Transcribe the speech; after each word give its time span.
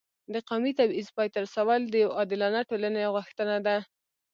د 0.33 0.35
قومي 0.49 0.71
تبعیض 0.79 1.07
پای 1.15 1.27
ته 1.33 1.37
رسول 1.45 1.81
د 1.87 1.95
یو 2.03 2.09
عادلانه 2.17 2.59
ټولنې 2.69 3.11
غوښتنه 3.15 3.55
ده. 3.65 3.77